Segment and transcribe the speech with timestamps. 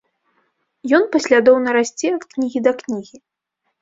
[0.97, 3.17] Ён паслядоўна расце ад кнігі да кнігі.